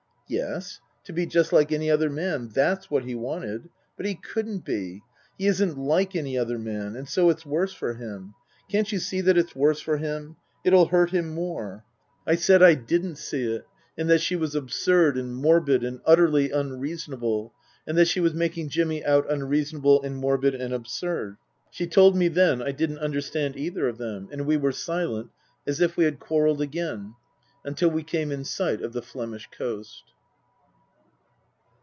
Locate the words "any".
1.73-1.91, 6.15-6.37